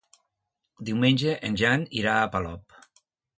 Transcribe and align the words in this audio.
Diumenge 0.87 1.35
en 1.49 1.59
Jan 1.63 1.85
irà 2.01 2.17
a 2.23 2.25
Polop. 2.37 2.79